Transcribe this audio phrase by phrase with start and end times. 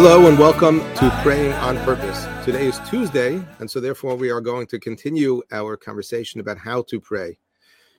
[0.00, 2.24] Hello and welcome to Praying on Purpose.
[2.44, 6.82] Today is Tuesday, and so therefore we are going to continue our conversation about how
[6.82, 7.36] to pray.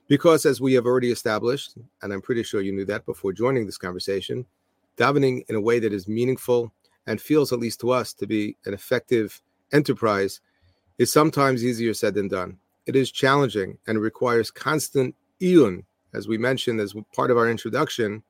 [0.08, 3.66] Because, as we have already established, and I'm pretty sure you knew that before joining
[3.66, 4.46] this conversation,
[4.96, 6.72] davening in a way that is meaningful
[7.06, 10.40] and feels, at least to us, to be an effective enterprise
[10.96, 12.56] is sometimes easier said than done.
[12.86, 15.84] It is challenging and requires constant iyun.
[16.14, 18.22] As we mentioned as part of our introduction,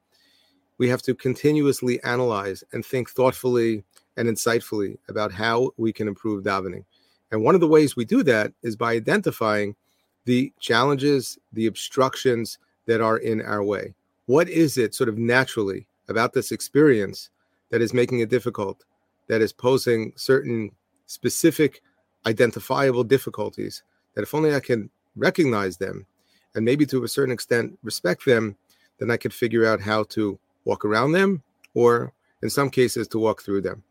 [0.80, 3.84] we have to continuously analyze and think thoughtfully
[4.16, 6.84] and insightfully about how we can improve davening.
[7.30, 9.76] And one of the ways we do that is by identifying
[10.24, 13.92] the challenges, the obstructions that are in our way.
[14.24, 17.28] What is it, sort of naturally, about this experience
[17.68, 18.82] that is making it difficult,
[19.28, 20.70] that is posing certain
[21.04, 21.82] specific,
[22.24, 23.82] identifiable difficulties?
[24.14, 26.06] That if only I can recognize them
[26.54, 28.56] and maybe to a certain extent respect them,
[28.98, 31.42] then I could figure out how to walk around them,
[31.74, 33.82] or in some cases, to walk through them.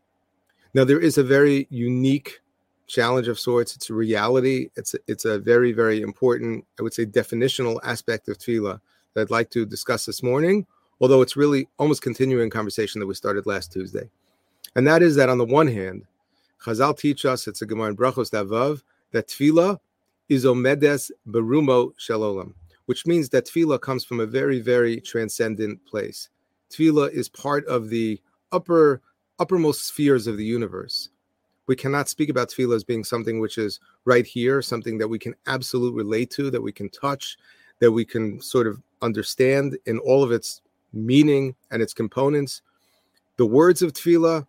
[0.74, 2.40] Now, there is a very unique
[2.86, 3.74] challenge of sorts.
[3.76, 4.70] It's a reality.
[4.76, 8.80] It's a, it's a very, very important, I would say, definitional aspect of tefillah
[9.14, 10.66] that I'd like to discuss this morning,
[11.00, 14.08] although it's really almost continuing conversation that we started last Tuesday.
[14.76, 16.04] And that is that on the one hand,
[16.64, 19.78] Chazal teach us, it's a Gemara in Brachos Davav, that tefillah
[20.28, 22.54] is omedes berumo shel olam,
[22.86, 26.28] which means that tefillah comes from a very, very transcendent place
[26.70, 28.20] tefillah is part of the
[28.52, 29.02] upper
[29.38, 31.08] uppermost spheres of the universe.
[31.66, 35.18] We cannot speak about tefillah as being something which is right here, something that we
[35.18, 37.38] can absolutely relate to, that we can touch,
[37.78, 40.62] that we can sort of understand in all of its
[40.92, 42.62] meaning and its components.
[43.36, 44.46] The words of tefillah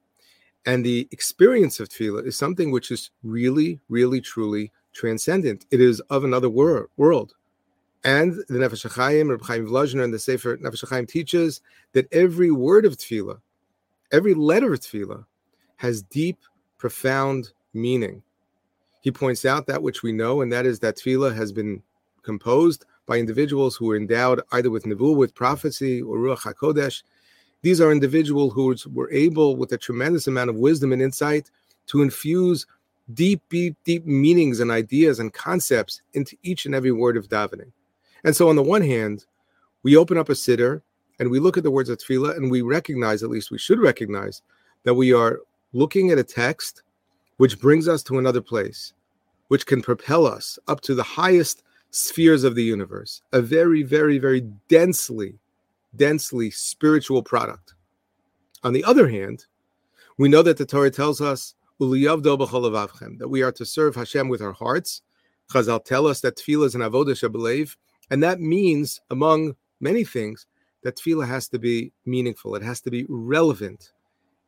[0.65, 5.65] and the experience of tefillah is something which is really, really, truly transcendent.
[5.71, 7.33] It is of another wor- world.
[8.03, 11.61] And the Nefesh HaChaim, Reb Chaim Volozhiner, and the Sefer Nefesh HaChaim teaches
[11.93, 13.39] that every word of tefillah,
[14.11, 15.25] every letter of tefillah,
[15.77, 16.39] has deep,
[16.77, 18.23] profound meaning.
[19.01, 21.83] He points out that which we know, and that is that tefillah has been
[22.23, 27.03] composed by individuals who were endowed either with nevuah, with prophecy, or ruach hakodesh.
[27.61, 31.51] These are individuals who were able, with a tremendous amount of wisdom and insight,
[31.87, 32.65] to infuse
[33.13, 37.71] deep, deep, deep meanings and ideas and concepts into each and every word of davening.
[38.23, 39.25] And so, on the one hand,
[39.83, 40.81] we open up a siddur
[41.19, 43.79] and we look at the words of tefillah and we recognize, at least we should
[43.79, 44.41] recognize,
[44.83, 45.41] that we are
[45.73, 46.83] looking at a text
[47.37, 48.93] which brings us to another place,
[49.47, 54.17] which can propel us up to the highest spheres of the universe, a very, very,
[54.17, 55.39] very densely,
[55.95, 57.73] densely spiritual product.
[58.63, 59.45] On the other hand,
[60.17, 64.51] we know that the Torah tells us that we are to serve Hashem with our
[64.51, 65.01] hearts.
[65.51, 67.75] Chazal tell us that tefillah is an avodah shabalev,
[68.11, 70.45] and that means, among many things,
[70.83, 72.55] that tefillah has to be meaningful.
[72.55, 73.93] It has to be relevant.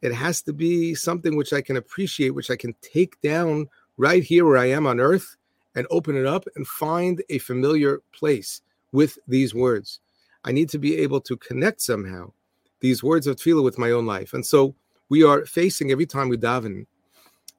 [0.01, 4.22] It has to be something which I can appreciate, which I can take down right
[4.22, 5.38] here where I am on earth
[5.75, 10.02] and open it up and find a familiar place with these words.
[10.44, 12.34] I need to be able to connect somehow
[12.81, 14.34] these words of tefillah with my own life.
[14.34, 14.75] And so
[15.07, 16.85] we are facing every time we daven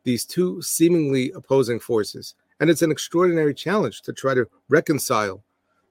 [0.03, 2.35] these two seemingly opposing forces.
[2.61, 5.43] And it's an extraordinary challenge to try to reconcile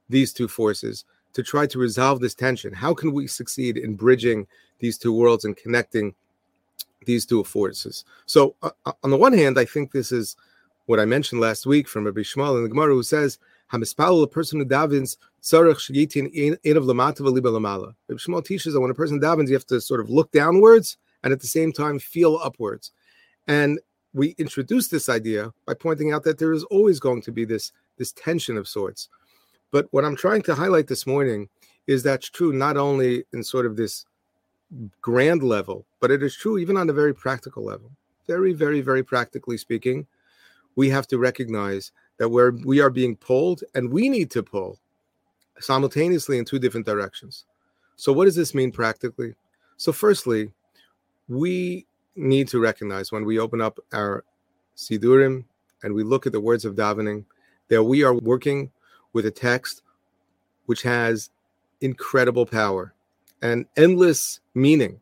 [0.09, 2.73] these two forces to try to resolve this tension?
[2.73, 4.47] How can we succeed in bridging
[4.79, 6.13] these two worlds and connecting
[7.05, 8.05] these two forces?
[8.25, 10.35] So, uh, uh on the one hand, I think this is
[10.85, 13.39] what I mentioned last week from Rabbi Shmuel in the Gemara, who says,
[13.71, 18.81] "Hamispal, a person who davens, tzarich shayitin einav lamata v'liba lamala." Rabbi Shmuel teaches that
[18.81, 21.71] when a person davens, you have to sort of look downwards and at the same
[21.71, 22.91] time feel upwards.
[23.47, 23.79] And
[24.13, 27.71] we introduce this idea by pointing out that there is always going to be this
[27.97, 29.09] this tension of sorts
[29.73, 31.49] but what I'm trying to highlight this morning
[31.87, 34.05] is that's true not only in sort of this
[35.01, 37.89] grand level, but it is true even on a very practical level.
[38.27, 40.05] Very, very, very practically speaking,
[40.75, 44.77] we have to recognize that we're we are being pulled and we need to pull
[45.59, 47.45] simultaneously in two different directions.
[47.95, 49.33] So what does this mean practically?
[49.77, 50.51] So firstly,
[51.27, 54.23] we need to recognize when we open up our
[54.77, 55.45] siddurim
[55.81, 57.25] and we look at the words of davening
[57.69, 58.71] that we are working
[59.13, 59.83] with a text
[60.65, 61.29] which has
[61.81, 62.93] incredible power
[63.41, 64.99] and endless meaning.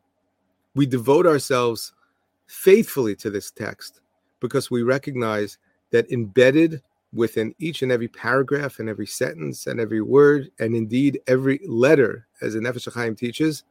[0.74, 1.92] We devote ourselves
[2.46, 4.00] faithfully to this text
[4.40, 5.58] because we recognize
[5.90, 6.82] that embedded
[7.12, 12.26] within each and every paragraph and every sentence and every word and indeed every letter,
[12.40, 13.64] as the Nefesh HaChaim teaches,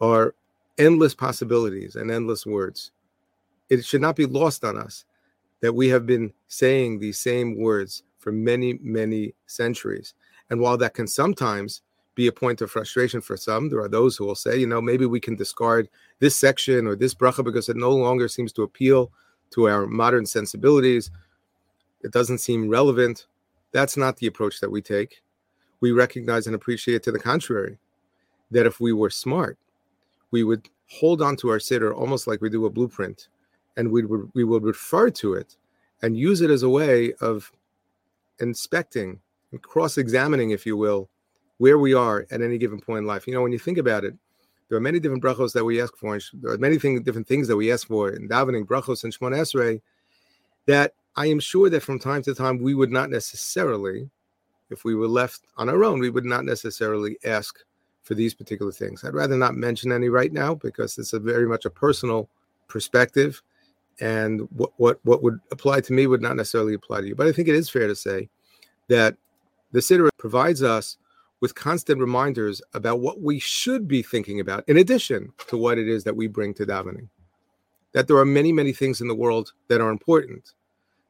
[0.00, 0.34] are
[0.78, 2.92] endless possibilities and endless words.
[3.68, 5.04] It should not be lost on us
[5.60, 10.14] that we have been saying these same words for many, many centuries.
[10.50, 11.82] And while that can sometimes
[12.14, 13.68] be a point of frustration for some.
[13.68, 15.88] There are those who will say, you know, maybe we can discard
[16.20, 19.10] this section or this bracha because it no longer seems to appeal
[19.50, 21.10] to our modern sensibilities.
[22.02, 23.26] It doesn't seem relevant.
[23.72, 25.22] That's not the approach that we take.
[25.80, 27.78] We recognize and appreciate, to the contrary,
[28.50, 29.58] that if we were smart,
[30.30, 33.28] we would hold on to our siddur almost like we do a blueprint,
[33.76, 35.56] and we would we would refer to it
[36.02, 37.50] and use it as a way of
[38.40, 39.20] inspecting
[39.52, 41.08] and cross-examining, if you will,
[41.58, 43.26] where we are at any given point in life.
[43.26, 44.14] You know, when you think about it,
[44.68, 46.18] there are many different brachos that we ask for.
[46.34, 49.40] There are many things, different things that we ask for in davening, brachos, and Shemoneh
[49.40, 49.80] Esrei
[50.66, 54.10] that I am sure that from time to time we would not necessarily,
[54.70, 57.58] if we were left on our own, we would not necessarily ask
[58.02, 59.04] for these particular things.
[59.04, 62.28] I'd rather not mention any right now because it's a very much a personal
[62.66, 63.42] perspective,
[64.00, 67.14] and what what what would apply to me would not necessarily apply to you.
[67.14, 68.28] But I think it is fair to say
[68.88, 69.16] that
[69.72, 70.96] the Siddur provides us
[71.40, 75.88] with constant reminders about what we should be thinking about, in addition to what it
[75.88, 77.08] is that we bring to davening.
[77.92, 80.54] That there are many, many things in the world that are important,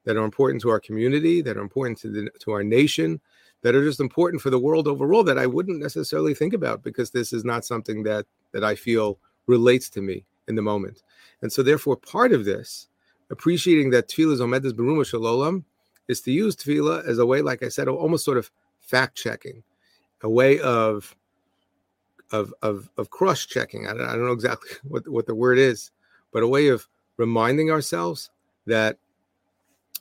[0.04, 3.20] that are important to our community, that are important to the, to our nation,
[3.62, 7.10] that are just important for the world overall that I wouldn't necessarily think about because
[7.10, 11.02] this is not something that that I feel relates to me in the moment.
[11.42, 12.88] And so, therefore, part of this,
[13.30, 15.64] appreciating that tefillah is omedes berumo shel olam,
[16.08, 18.50] is to use tefillah as a way, like I said, almost sort of
[18.80, 19.62] fact checking
[20.24, 21.14] a way of
[22.32, 23.86] of of of cross checking.
[23.86, 25.92] I don't, I don't know exactly what what the word is,
[26.32, 28.30] but a way of reminding ourselves
[28.66, 28.98] that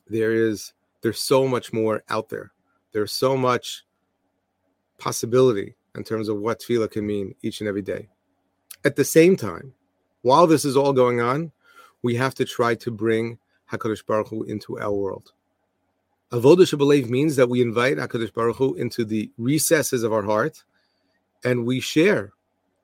[0.08, 2.52] there is there's so much more out there.
[2.94, 3.86] There's so much
[4.98, 8.08] possibility in terms of what tefillah can mean each and every day.
[8.86, 9.74] At the same time,
[10.24, 11.52] while this is all going on,
[12.02, 13.38] we have to try to bring
[13.72, 15.32] Hakadosh Baruch Hu into our world.
[16.34, 20.64] Avodah Shabalev means that we invite HaKadosh Baruch Hu into the recesses of our heart
[21.44, 22.34] and we share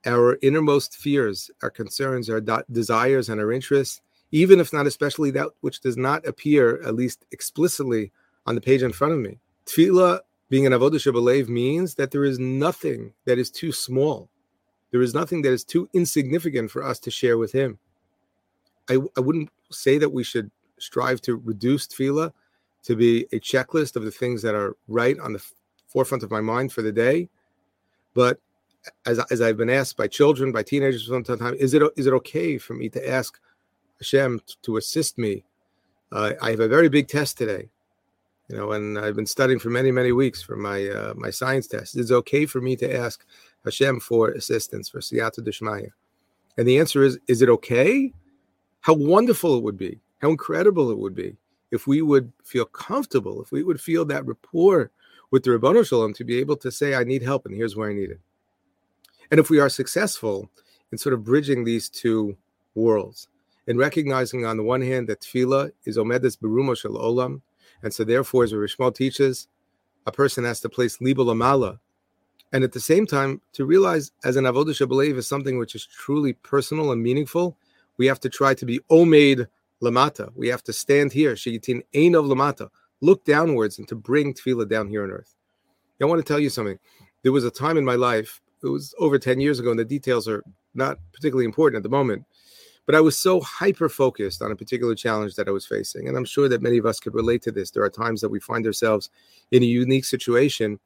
[0.05, 2.41] our innermost fears, our concerns, our
[2.71, 4.01] desires, and our interests,
[4.31, 8.11] even if not especially that which does not appear, at least explicitly,
[8.45, 9.39] on the page in front of me.
[9.65, 10.19] Tefillah,
[10.49, 14.29] being an Avodah Shabalev, means that there is nothing that is too small.
[14.91, 17.77] There is nothing that is too insignificant for us to share with Him.
[18.89, 20.49] I, I wouldn't say that we should
[20.79, 22.31] strive to reduce tefillah
[22.83, 25.43] to be a checklist of the things that are right on the
[25.87, 27.29] forefront of my mind for the day.
[28.13, 28.39] But
[29.05, 32.57] as, as I've been asked by children, by teenagers time, is it is it okay
[32.57, 33.39] for me to ask
[33.99, 35.43] Hashem to assist me?
[36.11, 37.69] Uh, I have a very big test today,
[38.47, 41.67] you know, and I've been studying for many many weeks for my uh, my science
[41.67, 41.97] test.
[41.97, 43.25] Is it okay for me to ask
[43.65, 45.89] Hashem for assistance for Siyata Dishmaya?
[46.57, 48.13] And the answer is: Is it okay?
[48.81, 49.99] How wonderful it would be!
[50.19, 51.37] How incredible it would be
[51.71, 54.91] if we would feel comfortable, if we would feel that rapport
[55.31, 57.75] with the Ribono Shel Olam to be able to say, I need help and here's
[57.75, 58.19] where I need it.
[59.31, 60.49] And if we are successful
[60.91, 62.35] in sort of bridging these two
[62.73, 63.27] worlds
[63.67, 67.41] and recognizing on the one hand that tefillah is omedes berumo shel olam,
[67.83, 69.47] and so therefore, as Rishmal teaches,
[70.05, 71.79] a person has to place libo lamala,
[72.51, 75.85] and at the same time to realize as an avodah shabalev is something which is
[75.85, 77.57] truly personal and meaningful,
[77.97, 79.47] we have to try to be omed
[79.83, 80.31] lamata.
[80.35, 82.69] We have to stand here, shigitin einav lamata,
[83.01, 85.35] look downwards and to bring tefillah down here on earth.
[86.01, 86.79] I want to tell you something.
[87.23, 89.85] There was a time in my life, it was over 10 years ago, and the
[89.85, 92.23] details are not particularly important at the moment,
[92.85, 96.07] but I was so hyper focused on a particular challenge that I was facing.
[96.07, 97.71] And I'm sure that many of us could relate to this.
[97.71, 99.09] There are times that we find ourselves
[99.51, 100.79] in a unique situation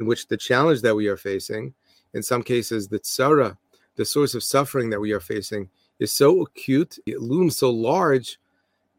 [0.00, 1.74] in which the challenge that we are facing,
[2.14, 3.56] in some cases, the tsara,
[3.96, 5.68] the source of suffering that we are facing,
[6.00, 8.38] is so acute, it looms so large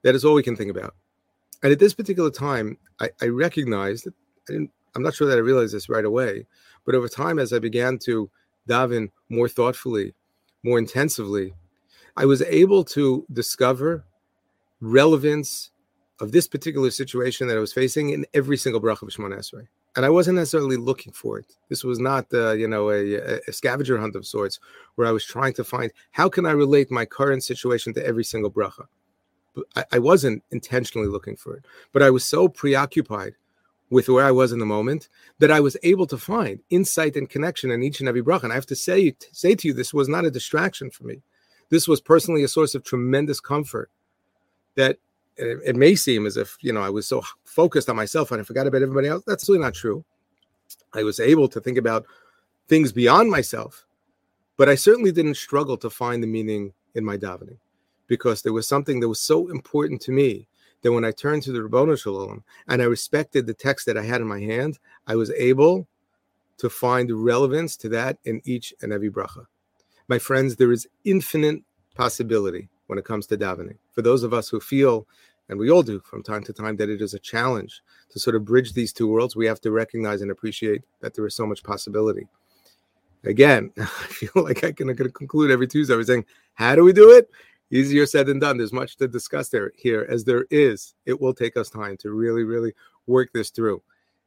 [0.04, 0.96] that is all we can think about.
[1.64, 4.14] And at this particular time, I, I recognized that
[4.48, 6.46] I didn't, I'm not sure that I realized this right away,
[6.86, 8.30] but over time, as I began to
[8.70, 10.14] daven more thoughtfully,
[10.64, 11.54] more intensively,
[12.16, 14.06] I was able to discover
[14.82, 15.72] relevance
[16.20, 19.68] of this particular situation that I was facing in every single bracha of Shemoneh Esrei
[19.96, 21.46] and I wasn't necessarily looking for it.
[21.70, 24.60] This was not, uh, you know, a, a, scavenger hunt of sorts,
[24.96, 28.24] where I was trying to find how can I relate my current situation to every
[28.24, 28.86] single bracha.
[29.54, 33.34] But I, I wasn't intentionally looking for it, but I was so preoccupied
[33.90, 37.30] with where I was in the moment that I was able to find insight and
[37.30, 38.44] connection in each and every bracha.
[38.44, 41.22] And I have to say, say to you, this was not a distraction for me.
[41.70, 43.90] This was personally a source of tremendous comfort
[44.76, 44.98] that
[45.42, 48.40] it, it, may seem as if you know I was so focused on myself and
[48.40, 49.24] I forgot about everybody else.
[49.26, 50.04] That's really not true.
[50.94, 52.06] I was able to think about
[52.68, 53.86] things beyond myself,
[54.58, 57.58] but I certainly didn't struggle to find the meaning in my davening
[58.08, 60.48] because there was something that was so important to me
[60.82, 63.98] that when I turned to the Ribono Shel Olam and I respected the text that
[63.98, 65.88] I had in my hand, I was able
[66.58, 69.46] to find relevance to that in each and every bracha.
[70.08, 71.62] My friends, there is infinite
[71.96, 73.78] possibility when it comes to davening.
[73.92, 75.08] For those of us who feel,
[75.52, 78.38] and we all do from time to time, that it is a challenge to sort
[78.38, 81.46] of bridge these two worlds, we have to recognize and appreciate that there is so
[81.46, 82.26] much possibility.
[83.26, 87.12] Again, I feel like I can, conclude every Tuesday by saying, how do we do
[87.12, 87.30] it?
[87.70, 88.58] Easier said than done.
[88.58, 90.96] There's much to discuss there here, as there is.
[91.06, 92.74] It will take us time to really, really
[93.06, 93.82] work this through.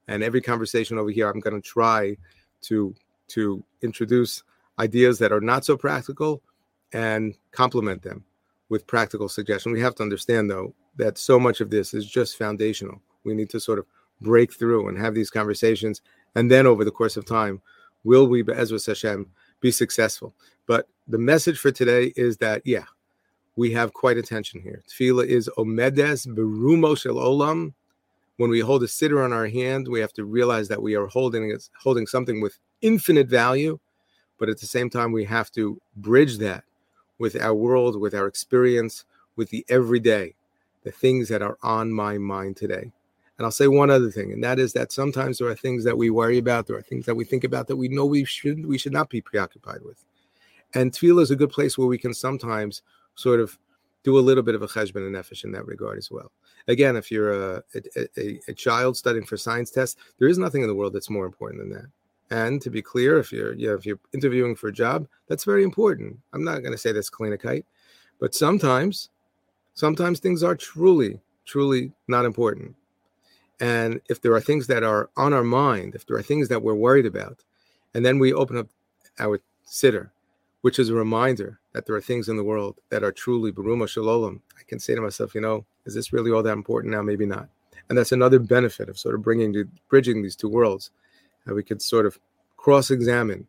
[0.08, 2.18] And every conversation over here, I'm going to try
[2.62, 2.94] to
[3.28, 4.42] to introduce
[4.78, 6.42] ideas that are not so practical
[6.92, 8.24] and complement them
[8.68, 9.72] with practical suggestions.
[9.72, 13.00] We have to understand, though, that so much of this is just foundational.
[13.24, 13.86] We need to sort of
[14.20, 16.02] break through and have these conversations,
[16.34, 17.60] and then over the course of time,
[18.04, 19.26] will we, Ezra Hashem,
[19.60, 20.34] be successful?
[20.66, 22.84] But the message for today is that, yeah,
[23.56, 24.82] we have quite attention here.
[24.88, 27.72] Tefillah is omedes berumo shel olam
[28.36, 31.06] when we hold a siddur on our hand, we have to realize that we are
[31.06, 33.78] holding holding something with infinite value,
[34.38, 36.64] but at the same time, we have to bridge that
[37.18, 39.04] with our world, with our experience,
[39.36, 40.34] with the everyday,
[40.84, 42.92] the things that are on my mind today.
[43.36, 45.98] And I'll say one other thing, and that is that sometimes there are things that
[45.98, 48.64] we worry about, there are things that we think about that we know we should
[48.64, 50.04] we should not be preoccupied with.
[50.72, 52.82] And tefillah is a good place where we can sometimes
[53.16, 53.58] sort of
[54.04, 56.30] do a little bit of a cheshbon hanefesh in that regard as well.
[56.68, 57.62] Again, if you're a,
[58.16, 61.26] a, a, child studying for science tests, there is nothing in the world that's more
[61.26, 61.86] important than that.
[62.30, 65.44] And to be clear, if you're you know, if you're interviewing for a job, that's
[65.44, 66.18] very important.
[66.32, 67.64] I'm not going to say that's kleinikeit,
[68.20, 69.10] but sometimes,
[69.74, 72.74] sometimes things are truly, truly not important.
[73.60, 76.62] And if there are things that are on our mind, if there are things that
[76.62, 77.44] we're worried about,
[77.94, 78.68] and then we open up
[79.18, 80.10] our siddur,
[80.62, 83.88] which is a reminder that there are things in the world that are truly berumo
[83.88, 84.40] shel olam.
[84.58, 87.02] I can say to myself, you know, is this really all that important now?
[87.02, 87.48] Maybe not.
[87.88, 90.90] And that's another benefit of sort of bringing bridging these two worlds.
[91.44, 92.18] That we could sort of
[92.56, 93.46] cross-examine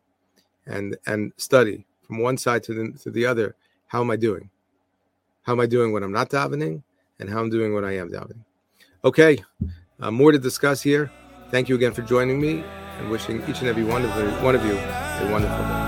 [0.66, 3.56] and and study from one side to the to the other.
[3.86, 4.50] How am I doing?
[5.46, 6.82] How am I doing when I'm not davening,
[7.20, 8.42] and how I'm doing when I am davening?
[9.04, 9.38] Okay,
[10.00, 11.08] uh, more to discuss here.
[11.52, 12.64] Thank you again for joining me,
[12.98, 15.85] and wishing each and every one of the, one of you a wonderful day.